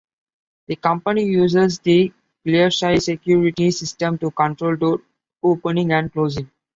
The 0.65 0.77
company 0.77 1.25
uses 1.25 1.77
the 1.77 2.11
ClearSy 2.43 3.03
security 3.03 3.69
system 3.69 4.17
to 4.17 4.31
control 4.31 4.75
door 4.75 5.01
opening 5.43 5.91
and 5.91 6.11
closing. 6.11 6.49